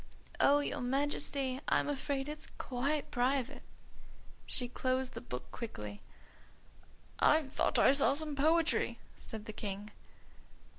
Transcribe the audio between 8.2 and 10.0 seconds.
poetry," said the King.